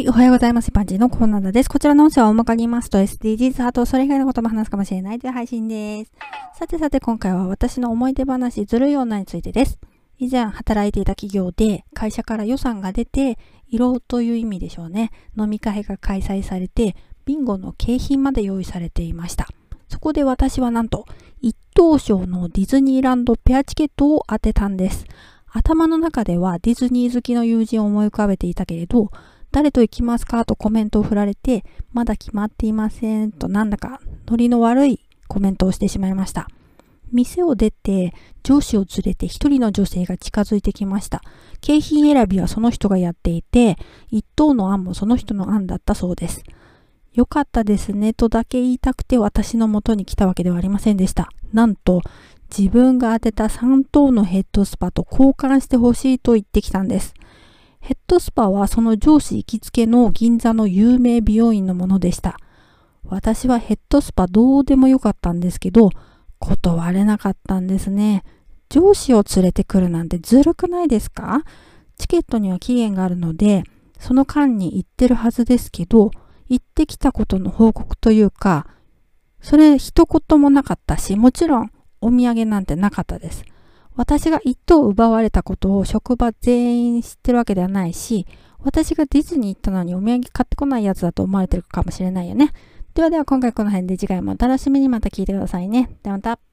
[0.00, 0.68] はい、おはようございます。
[0.68, 1.68] 一般人のコーナーです。
[1.68, 6.12] こちらの音声は大まかに言いますと SDGs、あとそれ以外のことも話すかもしれないという配信です。
[6.58, 9.78] さてさて今回は私の思い出話、ずるい女についてです。
[10.16, 13.36] 以前働いていた企業で会社から予算が出て、
[13.68, 15.10] 色という意味でしょうね。
[15.38, 16.96] 飲み会が開催されて、
[17.26, 19.48] ビンゴの景品まで用意されていました。
[19.90, 21.04] そこで私はなんと、
[21.42, 25.04] 一等賞のディズニーランドペアチケットを当てたんです。
[25.52, 29.10] 頭の中ではディズニー好きの友人を思い浮かべていたけれど、
[29.52, 30.44] 誰と行きますか？
[30.44, 36.48] とコメントを振られて、まだ決まっていませんとなんだかノリの悪いコメントをしてしまいました。
[37.12, 38.14] 店を出て
[38.44, 41.22] 上司を連れて一人の女性が近づいてきました。
[41.60, 43.76] 景品選びはその人がやっていて、
[44.10, 46.44] 一等の案もその人の案だったそうです。
[47.12, 51.28] よかったですねとだけ言いたくて私の元に来たわけではありませんでした。
[51.52, 52.02] なんと、
[52.56, 57.14] 自分が当てた3等のヘッドスパと交換してほしいと言ってきたんです。
[57.80, 62.38] ヘッドスパはその上司行きつけの銀座の有名美容院のものでした。
[63.04, 65.90] 私はヘッドスパどうでもよかったんですけど、
[66.38, 68.22] 断れなかったんですね。
[68.68, 71.42] 上司を連れてくるなんてずるくないですか？
[71.98, 73.64] チケットには期限があるので、
[73.98, 76.10] その間に行ってるはずですけど、
[76.48, 78.66] 行ってきたことの報告というか、
[79.40, 83.44] それ一言もなかったし、もちろんお土産なんてなかったです。
[84.00, 88.26] 私が一等奪われたことを職場全員知ってるわけではないし、
[88.60, 92.50] 私がディズニー行ったのにお土産買ってこないやつだと思われてるかもしれないよね。
[92.94, 95.90] ではでは今回この辺で次回もお楽しみにまた聞いてくださいね。
[96.02, 96.49] ではまた。